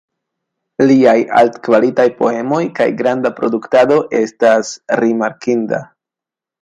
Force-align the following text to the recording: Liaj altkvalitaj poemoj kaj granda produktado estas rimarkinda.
Liaj 0.91 1.13
altkvalitaj 1.41 2.07
poemoj 2.21 2.61
kaj 2.79 2.89
granda 3.03 3.33
produktado 3.41 4.01
estas 4.21 4.73
rimarkinda. 5.03 5.83